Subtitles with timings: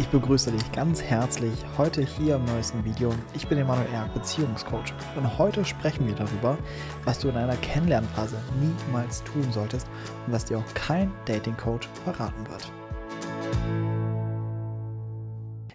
[0.00, 3.12] Ich begrüße dich ganz herzlich heute hier im neuesten Video.
[3.34, 6.56] Ich bin Emanuel Erk, Beziehungscoach und heute sprechen wir darüber,
[7.04, 9.86] was du in einer Kennenlernphase niemals tun solltest
[10.26, 12.72] und was dir auch kein Dating-Coach verraten wird.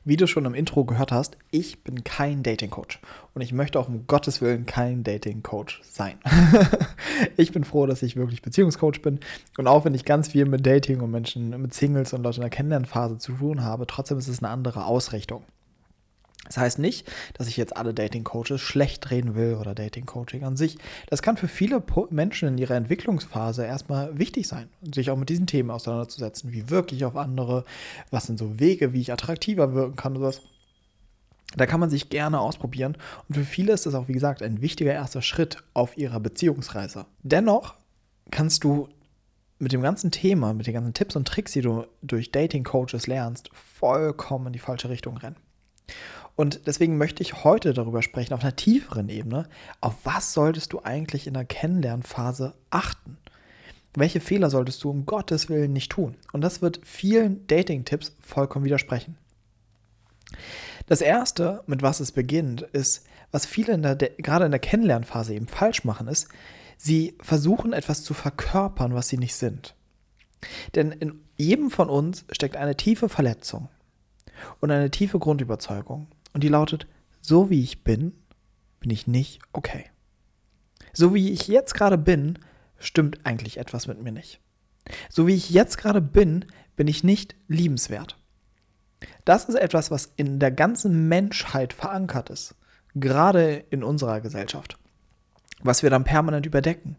[0.04, 3.00] Wie du schon im Intro gehört hast, ich bin kein Dating-Coach
[3.34, 6.16] und ich möchte auch um Gottes Willen kein Dating-Coach sein.
[7.38, 9.22] ich bin froh, dass ich wirklich Beziehungscoach bin
[9.58, 12.42] und auch wenn ich ganz viel mit Dating und Menschen, mit Singles und Leuten in
[12.42, 15.44] der Kennenlernphase zu tun habe, trotzdem ist es eine andere Ausrichtung.
[16.44, 20.78] Das heißt nicht, dass ich jetzt alle Dating-Coaches schlecht reden will oder Dating-Coaching an sich.
[21.10, 25.48] Das kann für viele Menschen in ihrer Entwicklungsphase erstmal wichtig sein, sich auch mit diesen
[25.48, 26.52] Themen auseinanderzusetzen.
[26.52, 27.64] Wie wirke ich auf andere?
[28.12, 30.42] Was sind so Wege, wie ich attraktiver wirken kann oder was?
[31.56, 32.98] Da kann man sich gerne ausprobieren.
[33.28, 37.06] Und für viele ist das auch, wie gesagt, ein wichtiger erster Schritt auf ihrer Beziehungsreise.
[37.24, 37.76] Dennoch
[38.32, 38.90] kannst du
[39.58, 43.50] mit dem ganzen Thema, mit den ganzen Tipps und Tricks, die du durch Dating-Coaches lernst,
[43.54, 45.38] vollkommen in die falsche Richtung rennen.
[46.36, 49.48] Und deswegen möchte ich heute darüber sprechen, auf einer tieferen Ebene,
[49.80, 53.18] auf was solltest du eigentlich in der Kennenlernphase achten?
[53.94, 56.16] Welche Fehler solltest du um Gottes Willen nicht tun?
[56.34, 59.18] Und das wird vielen Dating-Tipps vollkommen widersprechen.
[60.86, 65.34] Das erste, mit was es beginnt, ist, was viele in der, gerade in der Kennenlernphase
[65.34, 66.30] eben falsch machen, ist,
[66.78, 69.76] sie versuchen etwas zu verkörpern, was sie nicht sind.
[70.76, 73.70] Denn in jedem von uns steckt eine tiefe Verletzung
[74.60, 76.08] und eine tiefe Grundüberzeugung.
[76.34, 76.88] Und die lautet,
[77.22, 78.14] so wie ich bin,
[78.80, 79.86] bin ich nicht okay.
[80.94, 82.40] So wie ich jetzt gerade bin,
[82.78, 84.40] stimmt eigentlich etwas mit mir nicht.
[85.10, 88.18] So wie ich jetzt gerade bin, bin ich nicht liebenswert.
[89.26, 92.56] Das ist etwas, was in der ganzen Menschheit verankert ist,
[92.94, 94.78] gerade in unserer Gesellschaft,
[95.62, 96.96] was wir dann permanent überdecken.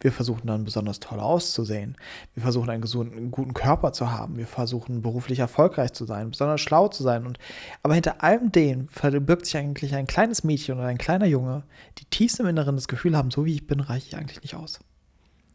[0.00, 1.96] Wir versuchen dann besonders toll auszusehen.
[2.34, 4.36] Wir versuchen einen gesunden, guten Körper zu haben.
[4.36, 7.24] Wir versuchen beruflich erfolgreich zu sein, besonders schlau zu sein.
[7.24, 7.38] Und,
[7.84, 11.62] aber hinter allem dem verbirgt sich eigentlich ein kleines Mädchen oder ein kleiner Junge,
[11.98, 14.56] die tiefst im Inneren das Gefühl haben, so wie ich bin, reiche ich eigentlich nicht
[14.56, 14.80] aus.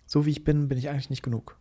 [0.06, 1.57] So wie ich bin, bin ich eigentlich nicht genug.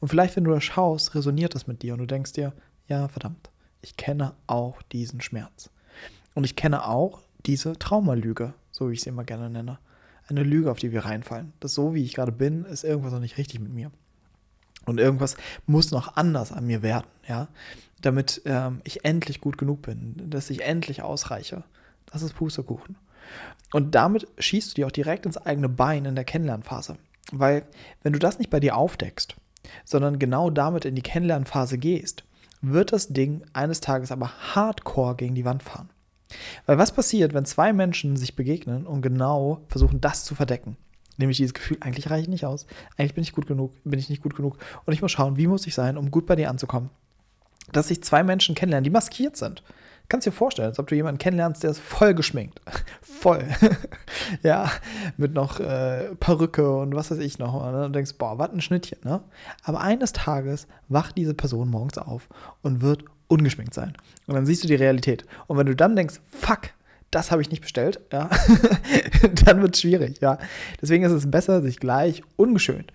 [0.00, 2.52] Und vielleicht, wenn du das schaust, resoniert das mit dir und du denkst dir,
[2.88, 3.50] ja, verdammt,
[3.84, 5.70] ich kenne auch diesen Schmerz.
[6.34, 9.78] Und ich kenne auch diese Traumalüge, so wie ich sie immer gerne nenne
[10.28, 11.52] eine Lüge, auf die wir reinfallen.
[11.60, 13.90] Das so, wie ich gerade bin, ist irgendwas noch nicht richtig mit mir.
[14.86, 15.36] Und irgendwas
[15.66, 17.48] muss noch anders an mir werden, ja,
[18.02, 21.64] damit ähm, ich endlich gut genug bin, dass ich endlich ausreiche.
[22.06, 22.96] Das ist Pustekuchen.
[23.72, 26.98] Und damit schießt du dir auch direkt ins eigene Bein in der Kennenlernphase.
[27.32, 27.64] Weil,
[28.02, 29.36] wenn du das nicht bei dir aufdeckst,
[29.84, 32.24] sondern genau damit in die Kennenlernphase gehst,
[32.72, 35.90] wird das Ding eines Tages aber hardcore gegen die Wand fahren.
[36.66, 40.76] Weil was passiert, wenn zwei Menschen sich begegnen und genau versuchen, das zu verdecken?
[41.16, 42.66] Nämlich dieses Gefühl, eigentlich reiche ich nicht aus,
[42.96, 44.58] eigentlich bin ich gut genug, bin ich nicht gut genug.
[44.84, 46.90] Und ich muss schauen, wie muss ich sein, um gut bei dir anzukommen.
[47.72, 49.62] Dass sich zwei Menschen kennenlernen, die maskiert sind.
[50.08, 52.60] Kannst dir vorstellen, als ob du jemanden kennenlernst, der ist voll geschminkt.
[53.24, 53.48] Voll.
[54.42, 54.70] ja,
[55.16, 57.54] mit noch äh, Perücke und was weiß ich noch.
[57.72, 57.86] Ne?
[57.86, 59.22] Und denkst, boah, was ein Schnittchen, ne?
[59.62, 62.28] Aber eines Tages wacht diese Person morgens auf
[62.60, 63.94] und wird ungeschminkt sein.
[64.26, 65.24] Und dann siehst du die Realität.
[65.46, 66.74] Und wenn du dann denkst, fuck,
[67.10, 68.28] das habe ich nicht bestellt, ja,
[69.46, 70.36] dann wird es schwierig, ja.
[70.82, 72.92] Deswegen ist es besser, sich gleich ungeschönt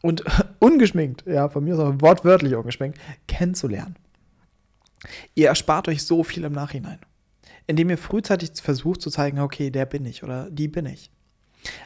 [0.00, 0.22] und
[0.60, 3.96] ungeschminkt, ja, von mir aus auch wortwörtlich ungeschminkt, kennenzulernen.
[5.34, 7.00] Ihr erspart euch so viel im Nachhinein,
[7.66, 11.10] indem ihr frühzeitig versucht zu zeigen, okay, der bin ich oder die bin ich.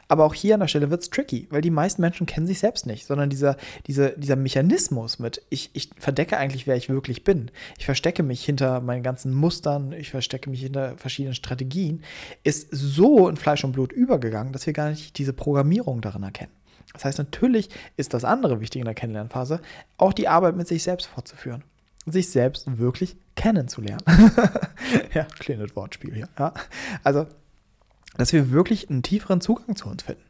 [0.08, 2.60] Aber auch hier an der Stelle wird es tricky, weil die meisten Menschen kennen sich
[2.60, 7.24] selbst nicht, sondern dieser, dieser, dieser Mechanismus mit, ich, ich verdecke eigentlich, wer ich wirklich
[7.24, 7.50] bin.
[7.78, 12.02] Ich verstecke mich hinter meinen ganzen Mustern, ich verstecke mich hinter verschiedenen Strategien,
[12.42, 16.52] ist so in Fleisch und Blut übergegangen, dass wir gar nicht diese Programmierung darin erkennen.
[16.92, 19.60] Das heißt, natürlich ist das andere wichtig in der Kennenlernphase,
[19.98, 21.62] auch die Arbeit mit sich selbst fortzuführen.
[22.06, 24.02] Sich selbst wirklich kennenzulernen.
[25.14, 26.28] ja, kleines Wortspiel hier.
[26.38, 26.54] Ja.
[27.02, 27.26] Also
[28.16, 30.22] dass wir wirklich einen tieferen Zugang zu uns finden.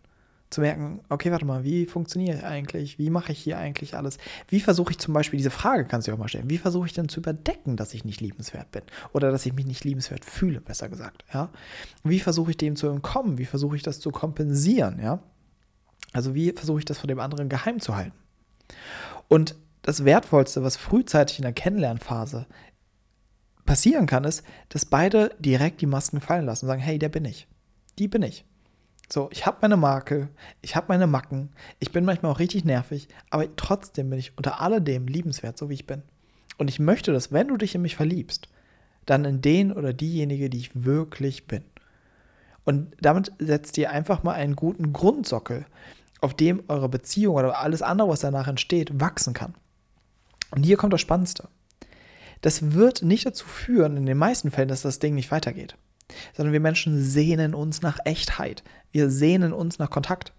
[0.48, 2.98] Zu merken, okay, warte mal, wie funktioniere ich eigentlich?
[3.00, 4.19] Wie mache ich hier eigentlich alles?
[4.47, 6.92] Wie versuche ich zum Beispiel, diese Frage kannst du auch mal stellen, wie versuche ich
[6.92, 8.82] denn zu überdecken, dass ich nicht liebenswert bin?
[9.12, 11.50] Oder dass ich mich nicht liebenswert fühle, besser gesagt, ja?
[12.04, 13.39] Wie versuche ich dem zu entkommen?
[13.39, 15.21] Wie versuche ich das zu kompensieren, ja?
[16.12, 18.16] Also wie versuche ich das von dem anderen geheim zu halten?
[19.27, 19.56] Und
[19.86, 22.47] das Wertvollste, was frühzeitig in der Kennenlernphase
[23.65, 27.24] passieren kann, ist, dass beide direkt die Masken fallen lassen und sagen, hey, der bin
[27.24, 27.48] ich
[27.98, 28.44] die bin ich.
[29.09, 30.28] So, ich habe meine Marke,
[30.62, 34.60] ich habe meine Macken, ich bin manchmal auch richtig nervig, aber trotzdem bin ich unter
[34.60, 36.03] alledem liebenswert, so wie ich bin.
[36.59, 38.48] Und ich möchte, dass wenn du dich in mich verliebst,
[39.04, 41.62] dann in den oder diejenige, die ich wirklich bin.
[42.65, 45.66] Und damit setzt ihr einfach mal einen guten Grundsockel,
[46.21, 49.54] auf dem eure Beziehung oder alles andere, was danach entsteht, wachsen kann.
[50.51, 51.48] Und hier kommt das Spannendste.
[52.43, 55.77] das wird nicht dazu führen, in den meisten Fällen, dass das Ding nicht weitergeht.
[56.37, 58.63] Sondern wir Menschen sehnen uns nach Echtheit.
[58.93, 60.33] Wir sehnen uns nach Kontakt.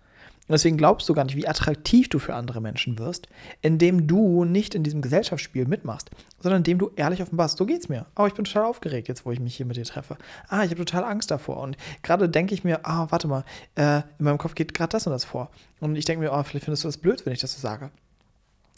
[0.48, 3.28] Und deswegen glaubst du gar nicht, wie attraktiv du für andere Menschen wirst,
[3.62, 6.10] indem du nicht in diesem Gesellschaftsspiel mitmachst,
[6.40, 8.06] sondern indem du ehrlich offenbarst, so geht's mir.
[8.16, 10.18] Oh, ich bin total aufgeregt, jetzt wo ich mich hier mit dir treffe.
[10.48, 11.58] Ah, ich habe total Angst davor.
[11.58, 13.44] Und gerade denke ich mir, ah, warte mal,
[13.76, 15.52] äh, in meinem Kopf geht gerade das und das vor.
[15.82, 17.92] Und ich denke mir, oh, vielleicht findest du das blöd, wenn ich das so sage.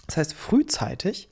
[0.10, 1.30] Das heißt, frühzeitig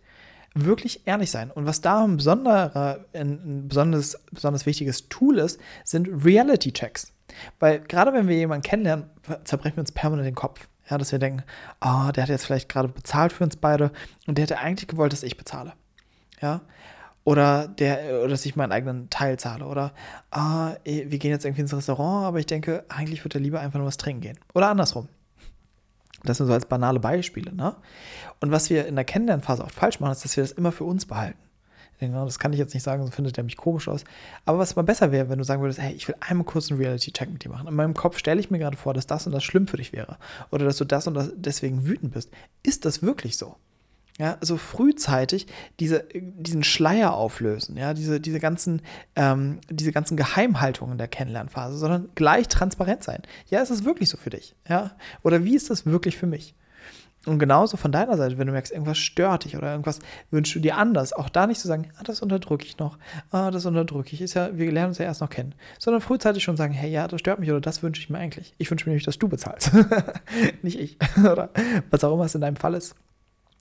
[0.54, 1.50] wirklich ehrlich sein.
[1.52, 7.12] Und was da ein, besonderer, ein besonders, besonders wichtiges Tool ist, sind Reality-Checks.
[7.60, 9.10] Weil gerade wenn wir jemanden kennenlernen,
[9.44, 10.68] zerbrechen wir uns permanent den Kopf.
[10.90, 11.44] Ja, dass wir denken,
[11.82, 13.92] oh, der hat jetzt vielleicht gerade bezahlt für uns beide
[14.28, 15.74] und der hätte eigentlich gewollt, dass ich bezahle.
[16.40, 16.62] Ja.
[17.24, 19.66] Oder der, oder dass ich meinen eigenen Teil zahle.
[19.66, 19.92] Oder
[20.32, 23.80] ah, wir gehen jetzt irgendwie ins Restaurant, aber ich denke, eigentlich würde er lieber einfach
[23.80, 24.40] nur was trinken gehen.
[24.54, 25.10] Oder andersrum.
[26.24, 27.54] Das sind so als banale Beispiele.
[27.54, 27.76] Ne?
[28.40, 30.84] Und was wir in der Kennenlernphase oft falsch machen, ist, dass wir das immer für
[30.84, 31.40] uns behalten.
[32.00, 34.04] Das kann ich jetzt nicht sagen, so findet er mich komisch aus.
[34.46, 36.80] Aber was mal besser wäre, wenn du sagen würdest, hey, ich will einmal kurz einen
[36.80, 37.68] Reality-Check mit dir machen.
[37.68, 39.94] In meinem Kopf stelle ich mir gerade vor, dass das und das schlimm für dich
[39.94, 40.18] wäre.
[40.52, 42.30] Oder dass du das und das deswegen wütend bist.
[42.62, 43.56] Ist das wirklich so?
[44.20, 45.46] Ja, also frühzeitig
[45.80, 48.82] diese, diesen Schleier auflösen, ja, diese, diese, ganzen,
[49.16, 53.22] ähm, diese ganzen Geheimhaltungen der Kennenlernphase, sondern gleich transparent sein.
[53.50, 54.56] Ja, ist das wirklich so für dich?
[54.68, 54.96] Ja?
[55.22, 56.56] Oder wie ist das wirklich für mich?
[57.28, 60.00] Und genauso von deiner Seite, wenn du merkst, irgendwas stört dich oder irgendwas
[60.32, 62.98] wünschst du dir anders, auch da nicht zu sagen, ah, das unterdrücke ich noch,
[63.32, 66.44] ah, das unterdrücke ich, ist ja, wir lernen uns ja erst noch kennen, sondern frühzeitig
[66.44, 68.54] schon sagen, hey, ja, das stört mich oder das wünsche ich mir eigentlich.
[68.58, 69.72] Ich wünsche mir nämlich, dass du bezahlst,
[70.62, 71.50] nicht ich oder
[71.90, 72.96] was auch immer es in deinem Fall ist.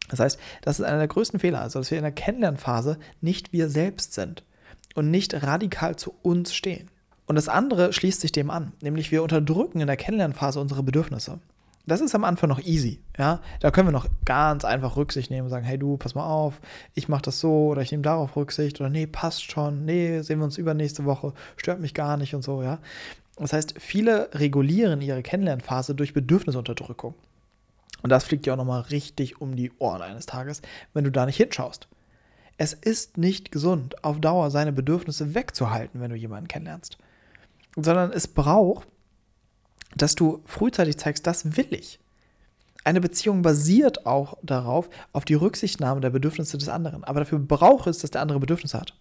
[0.08, 3.52] Das heißt, das ist einer der größten Fehler, also dass wir in der Kennenlernphase nicht
[3.52, 4.44] wir selbst sind
[4.94, 6.90] und nicht radikal zu uns stehen.
[7.26, 11.40] Und das andere schließt sich dem an, nämlich wir unterdrücken in der Kennenlernphase unsere Bedürfnisse.
[11.88, 13.40] Das ist am Anfang noch easy, ja.
[13.60, 16.60] Da können wir noch ganz einfach Rücksicht nehmen und sagen, hey du, pass mal auf,
[16.94, 20.38] ich mache das so oder ich nehme darauf Rücksicht oder nee, passt schon, nee, sehen
[20.40, 22.80] wir uns übernächste Woche, stört mich gar nicht und so, ja.
[23.36, 27.14] Das heißt, viele regulieren ihre Kennenlernphase durch Bedürfnisunterdrückung.
[28.02, 30.62] Und das fliegt dir auch nochmal richtig um die Ohren eines Tages,
[30.94, 31.88] wenn du da nicht hinschaust.
[32.58, 36.98] Es ist nicht gesund, auf Dauer seine Bedürfnisse wegzuhalten, wenn du jemanden kennenlernst.
[37.76, 38.88] Sondern es braucht
[39.96, 41.98] dass du frühzeitig zeigst, das will ich.
[42.84, 47.02] Eine Beziehung basiert auch darauf, auf die Rücksichtnahme der Bedürfnisse des anderen.
[47.02, 48.94] Aber dafür braucht es, dass der andere Bedürfnisse hat.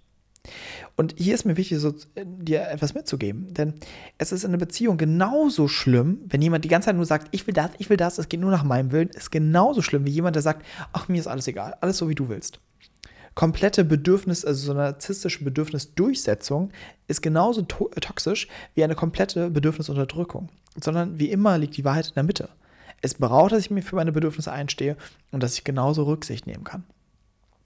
[0.96, 3.54] Und hier ist mir wichtig, so, dir etwas mitzugeben.
[3.54, 3.74] Denn
[4.18, 7.46] es ist in einer Beziehung genauso schlimm, wenn jemand die ganze Zeit nur sagt, ich
[7.48, 10.12] will das, ich will das, es geht nur nach meinem Willen, ist genauso schlimm wie
[10.12, 12.60] jemand, der sagt, ach, mir ist alles egal, alles so, wie du willst
[13.36, 16.72] komplette Bedürfnis, also so eine narzisstische Bedürfnisdurchsetzung
[17.08, 20.50] ist genauso to toxisch wie eine komplette Bedürfnisunterdrückung.
[20.82, 22.50] Sondern wie immer liegt die Wahrheit in der Mitte.
[23.02, 24.96] Es braucht, dass ich mir für meine Bedürfnisse einstehe
[25.32, 26.86] und dass ich genauso Rücksicht nehmen kann.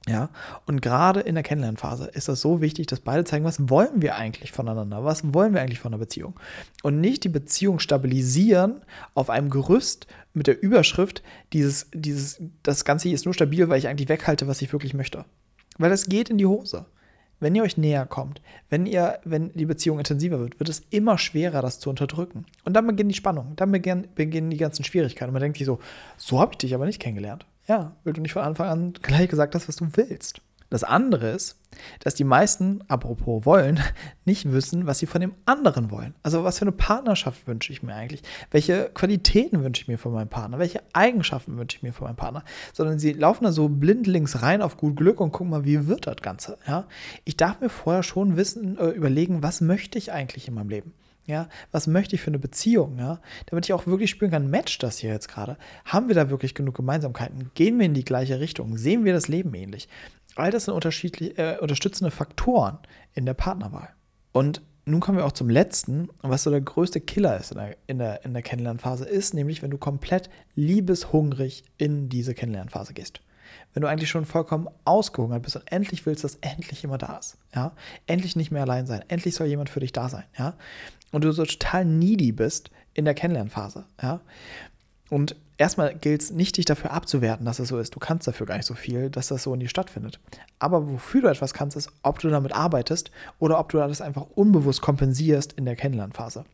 [0.07, 0.29] Ja,
[0.65, 4.15] und gerade in der Kennenlernphase ist das so wichtig, dass beide zeigen, was wollen wir
[4.15, 6.39] eigentlich voneinander, was wollen wir eigentlich von der Beziehung.
[6.83, 8.81] Und nicht die Beziehung stabilisieren
[9.13, 13.77] auf einem Gerüst mit der Überschrift, dieses, dieses, das Ganze hier ist nur stabil, weil
[13.77, 15.25] ich eigentlich weghalte, was ich wirklich möchte.
[15.77, 16.85] Weil es geht in die Hose.
[17.41, 21.17] Wenn ihr euch näher kommt, wenn ihr, wenn die Beziehung intensiver wird, wird es immer
[21.17, 22.45] schwerer, das zu unterdrücken.
[22.65, 25.29] Und dann beginnt die Spannung, dann beginnen, beginnen die ganzen Schwierigkeiten.
[25.29, 25.79] Und man denkt sich so,
[26.17, 27.45] so habe ich dich aber nicht kennengelernt.
[27.69, 30.42] Ja, weil du nicht von Anfang an gleich gesagt hast, was du willst.
[30.71, 31.60] Das andere ist,
[32.00, 33.80] dass die meisten, apropos wollen,
[34.25, 36.16] nicht wissen, was sie von dem anderen wollen.
[36.23, 38.23] Also was für eine Partnerschaft wünsche ich mir eigentlich?
[38.49, 40.57] Welche Qualitäten wünsche ich mir von meinem Partner?
[40.57, 42.44] Welche Eigenschaften wünsche ich mir von meinem Partner?
[42.73, 46.07] Sondern sie laufen da so blindlings rein auf gut Glück und gucken mal, wie wird
[46.07, 46.57] das Ganze?
[46.68, 46.88] Ja?
[47.23, 50.94] Ich darf mir vorher schon wissen, äh, überlegen, was möchte ich eigentlich in meinem Leben?
[51.30, 54.81] Ja, was möchte ich für eine Beziehung, ja, damit ich auch wirklich spüren kann, matcht
[54.81, 55.57] das hier jetzt gerade?
[55.86, 57.52] Haben wir da wirklich genug Gemeinsamkeiten?
[57.54, 58.78] Gehen wir in die gleiche Richtung?
[58.78, 59.88] Sehen wir das Leben ähnlich?
[60.36, 62.80] All das sind unterschiedlich, äh, unterstützende Faktoren
[63.14, 63.90] in der Partnerwahl.
[64.31, 67.78] Und nun kommen wir auch zum letzten, was so der größte Killer ist in der,
[67.86, 73.21] in der, in der Kennenlernphase, ist nämlich, wenn du komplett liebeshungrig in diese Kennenlernphase gehst.
[73.73, 77.37] Wenn du eigentlich schon vollkommen ausgehungert bist und endlich willst, dass endlich jemand da ist.
[77.53, 77.73] Ja?
[78.07, 79.03] Endlich nicht mehr allein sein.
[79.07, 80.25] Endlich soll jemand für dich da sein.
[80.37, 80.53] Ja?
[81.11, 83.85] Und du so total needy bist in der Kennenlernphase.
[84.01, 84.21] Ja?
[85.09, 87.95] Und erstmal gilt es nicht, dich dafür abzuwerten, dass es so ist.
[87.95, 90.19] Du kannst dafür gar nicht so viel, dass das so in dir stattfindet.
[90.59, 94.27] Aber wofür du etwas kannst, ist, ob du damit arbeitest oder ob du das einfach
[94.35, 96.45] unbewusst kompensierst in der Kennenlernphase.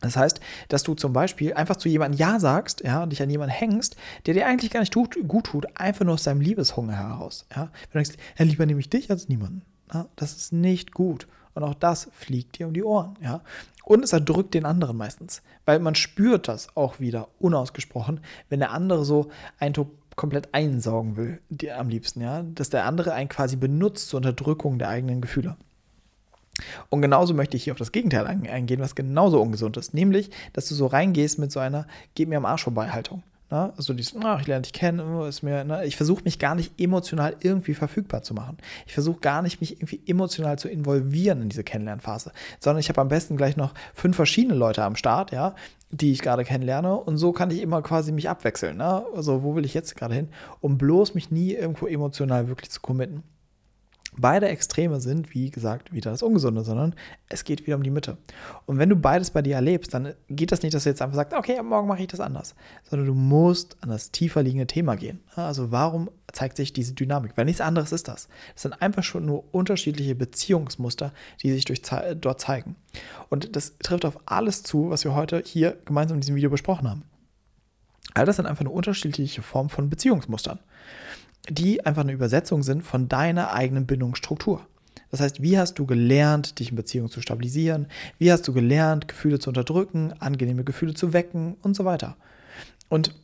[0.00, 3.30] Das heißt, dass du zum Beispiel einfach zu jemandem Ja sagst, ja, und dich an
[3.30, 6.96] jemanden hängst, der dir eigentlich gar nicht tut, gut tut, einfach nur aus deinem Liebeshunger
[6.96, 7.46] heraus.
[7.54, 7.70] Ja.
[7.92, 9.62] Wenn du denkst, ja, lieber nehme ich dich als niemanden.
[9.92, 11.26] Ja, das ist nicht gut.
[11.54, 13.16] Und auch das fliegt dir um die Ohren.
[13.20, 13.40] Ja.
[13.84, 18.72] Und es erdrückt den anderen meistens, weil man spürt das auch wieder unausgesprochen, wenn der
[18.72, 19.72] andere so ein
[20.14, 24.78] komplett einsaugen will, die, am liebsten, ja, dass der andere einen quasi benutzt zur Unterdrückung
[24.78, 25.56] der eigenen Gefühle.
[26.90, 30.68] Und genauso möchte ich hier auf das Gegenteil eingehen, was genauso ungesund ist, nämlich, dass
[30.68, 33.22] du so reingehst mit so einer Gib mir am Arsch vorbei Haltung.
[33.50, 33.72] Ne?
[33.76, 35.84] Also dieses, ach, ich lerne dich kennen, oh, ist mir, ne?
[35.86, 38.58] ich versuche mich gar nicht emotional irgendwie verfügbar zu machen.
[38.86, 43.00] Ich versuche gar nicht, mich irgendwie emotional zu involvieren in diese Kennenlernphase, sondern ich habe
[43.00, 45.54] am besten gleich noch fünf verschiedene Leute am Start, ja,
[45.90, 48.76] die ich gerade kennenlerne und so kann ich immer quasi mich abwechseln.
[48.76, 49.02] Ne?
[49.16, 50.28] Also wo will ich jetzt gerade hin,
[50.60, 53.22] um bloß mich nie irgendwo emotional wirklich zu committen
[54.20, 56.94] beide Extreme sind, wie gesagt, wieder das Ungesunde, sondern
[57.28, 58.18] es geht wieder um die Mitte.
[58.66, 61.16] Und wenn du beides bei dir erlebst, dann geht das nicht, dass du jetzt einfach
[61.16, 62.54] sagst, okay, morgen mache ich das anders,
[62.88, 65.20] sondern du musst an das tiefer liegende Thema gehen.
[65.34, 67.32] Also warum zeigt sich diese Dynamik?
[67.36, 68.28] Weil nichts anderes ist das.
[68.54, 71.82] Es sind einfach schon nur unterschiedliche Beziehungsmuster, die sich durch,
[72.20, 72.76] dort zeigen.
[73.28, 76.88] Und das trifft auf alles zu, was wir heute hier gemeinsam in diesem Video besprochen
[76.88, 77.04] haben.
[78.18, 80.58] All das sind einfach eine unterschiedliche Form von Beziehungsmustern
[81.50, 84.66] die einfach eine Übersetzung sind von deiner eigenen Bindungsstruktur.
[85.10, 87.86] Das heißt, wie hast du gelernt, dich in Beziehungen zu stabilisieren?
[88.18, 92.16] Wie hast du gelernt, Gefühle zu unterdrücken, angenehme Gefühle zu wecken und so weiter?
[92.88, 93.14] Und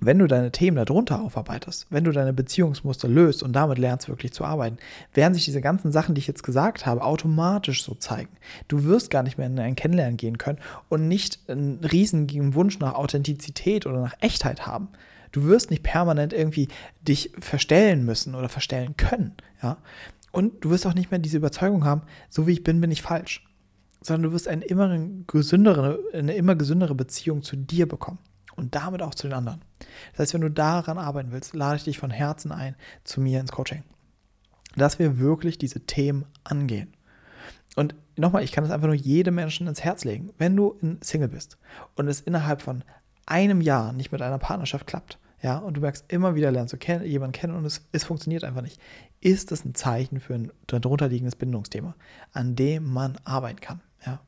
[0.00, 4.32] wenn du deine Themen darunter aufarbeitest, wenn du deine Beziehungsmuster löst und damit lernst, wirklich
[4.32, 4.78] zu arbeiten,
[5.12, 8.30] werden sich diese ganzen Sachen, die ich jetzt gesagt habe, automatisch so zeigen.
[8.68, 12.78] Du wirst gar nicht mehr in ein Kennenlernen gehen können und nicht einen riesigen Wunsch
[12.78, 14.88] nach Authentizität oder nach Echtheit haben.
[15.32, 16.68] Du wirst nicht permanent irgendwie
[17.02, 19.78] dich verstellen müssen oder verstellen können, ja.
[20.30, 23.02] Und du wirst auch nicht mehr diese Überzeugung haben, so wie ich bin, bin ich
[23.02, 23.44] falsch.
[24.02, 28.18] Sondern du wirst eine immer gesündere, eine immer gesündere Beziehung zu dir bekommen
[28.58, 29.62] und damit auch zu den anderen.
[30.12, 33.40] Das heißt, wenn du daran arbeiten willst, lade ich dich von Herzen ein zu mir
[33.40, 33.82] ins Coaching.
[34.76, 36.92] Dass wir wirklich diese Themen angehen.
[37.76, 40.30] Und nochmal, ich kann es einfach nur jedem Menschen ins Herz legen.
[40.36, 41.58] Wenn du ein Single bist
[41.94, 42.82] und es innerhalb von
[43.24, 46.78] einem Jahr nicht mit einer Partnerschaft klappt, ja, und du merkst immer wieder, lernst du
[46.78, 48.80] kenn jemanden kennen und es, es funktioniert einfach nicht,
[49.20, 51.94] ist das ein Zeichen für ein darunterliegendes Bindungsthema,
[52.32, 53.80] an dem man arbeiten kann.
[54.04, 54.20] Ja.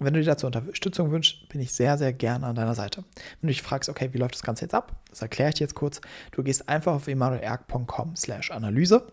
[0.00, 3.04] Wenn du dir dazu Unterstützung wünschst, bin ich sehr, sehr gerne an deiner Seite.
[3.40, 5.00] Wenn du dich fragst, okay, wie läuft das Ganze jetzt ab?
[5.08, 6.00] Das erkläre ich dir jetzt kurz.
[6.32, 9.06] Du gehst einfach auf emanuelerg.com slash Analyse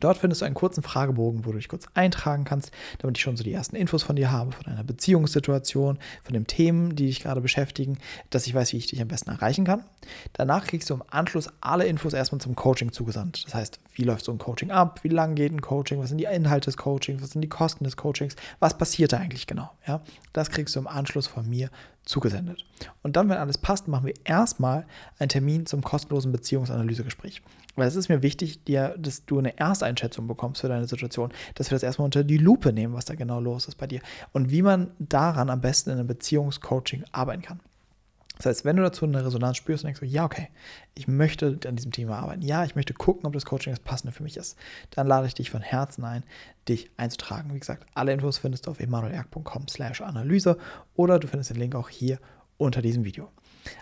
[0.00, 3.36] Dort findest du einen kurzen Fragebogen, wo du dich kurz eintragen kannst, damit ich schon
[3.36, 7.22] so die ersten Infos von dir habe, von deiner Beziehungssituation, von den Themen, die dich
[7.22, 7.98] gerade beschäftigen,
[8.30, 9.84] dass ich weiß, wie ich dich am besten erreichen kann.
[10.32, 13.44] Danach kriegst du im Anschluss alle Infos erstmal zum Coaching zugesandt.
[13.46, 16.18] Das heißt, wie läuft so ein Coaching ab, wie lang geht ein Coaching, was sind
[16.18, 19.70] die Inhalte des Coachings, was sind die Kosten des Coachings, was passiert da eigentlich genau.
[19.86, 20.00] Ja?
[20.32, 21.70] Das kriegst du im Anschluss von mir
[22.04, 22.64] zugesendet.
[23.02, 24.86] Und dann, wenn alles passt, machen wir erstmal
[25.18, 27.42] einen Termin zum kostenlosen Beziehungsanalysegespräch.
[27.76, 31.70] Weil es ist mir wichtig, dir, dass du eine Ersteinschätzung bekommst für deine Situation, dass
[31.70, 34.00] wir das erstmal unter die Lupe nehmen, was da genau los ist bei dir
[34.32, 37.60] und wie man daran am besten in einem Beziehungscoaching arbeiten kann.
[38.42, 40.48] Das heißt, wenn du dazu eine Resonanz spürst und denkst, ja, okay,
[40.96, 44.12] ich möchte an diesem Thema arbeiten, ja, ich möchte gucken, ob das Coaching das Passende
[44.12, 44.58] für mich ist,
[44.90, 46.24] dann lade ich dich von Herzen ein,
[46.68, 47.54] dich einzutragen.
[47.54, 50.58] Wie gesagt, alle Infos findest du auf emanuelerg.com slash Analyse
[50.96, 52.18] oder du findest den Link auch hier
[52.56, 53.30] unter diesem Video.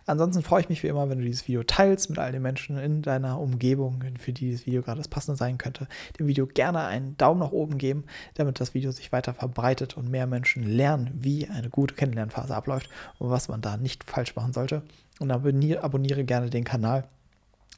[0.06, 2.78] Ansonsten freue ich mich wie immer, wenn du dieses Video teilst mit all den Menschen
[2.78, 5.88] in deiner Umgebung, für die dieses Video gerade das passende sein könnte.
[6.18, 10.10] Dem Video gerne einen Daumen nach oben geben, damit das Video sich weiter verbreitet und
[10.10, 14.52] mehr Menschen lernen, wie eine gute Kennenlernphase abläuft und was man da nicht falsch machen
[14.52, 14.82] sollte.
[15.18, 17.04] Und abonniere, abonniere gerne den Kanal,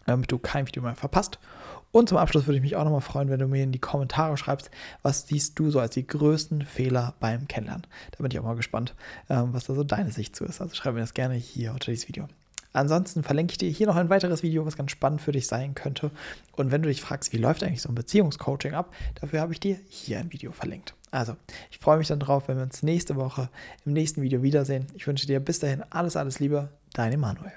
[0.06, 1.38] damit du kein Video mehr verpasst.
[1.92, 4.36] Und zum Abschluss würde ich mich auch nochmal freuen, wenn du mir in die Kommentare
[4.38, 4.70] schreibst,
[5.02, 7.86] was siehst du so als die größten Fehler beim Kennenlernen.
[8.12, 8.94] Da bin ich auch mal gespannt,
[9.28, 10.62] ähm, was da so deine Sicht zu ist.
[10.62, 12.28] Also schreib mir das gerne hier unter dieses Video.
[12.72, 15.74] Ansonsten verlinke ich dir hier noch ein weiteres Video, was ganz spannend für dich sein
[15.74, 16.10] könnte.
[16.56, 19.60] Und wenn du dich fragst, wie läuft eigentlich so ein Beziehungscoaching ab, dafür habe ich
[19.60, 20.94] dir hier ein Video verlinkt.
[21.10, 21.36] Also,
[21.70, 23.50] ich freue mich dann drauf, wenn wir uns nächste Woche
[23.84, 24.86] im nächsten Video wiedersehen.
[24.94, 27.52] Ich wünsche dir bis dahin alles, alles Liebe, dein Emanuel.